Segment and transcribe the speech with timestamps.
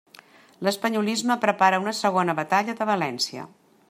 [0.67, 3.45] L'espanyolisme prepara una segona Batalla de València.